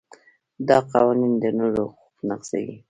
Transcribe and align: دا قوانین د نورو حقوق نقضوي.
دا 0.67 0.77
قوانین 0.91 1.33
د 1.41 1.43
نورو 1.57 1.83
حقوق 1.91 2.17
نقضوي. 2.29 2.75